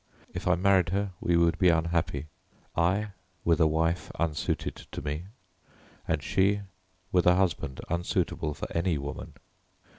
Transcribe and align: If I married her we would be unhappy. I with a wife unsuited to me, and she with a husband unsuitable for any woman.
If 0.33 0.47
I 0.47 0.55
married 0.55 0.89
her 0.89 1.11
we 1.21 1.37
would 1.37 1.59
be 1.59 1.69
unhappy. 1.69 2.25
I 2.75 3.09
with 3.45 3.61
a 3.61 3.67
wife 3.67 4.11
unsuited 4.17 4.87
to 4.91 4.99
me, 4.99 5.25
and 6.07 6.23
she 6.23 6.61
with 7.11 7.27
a 7.27 7.35
husband 7.35 7.81
unsuitable 7.87 8.55
for 8.55 8.67
any 8.75 8.97
woman. 8.97 9.35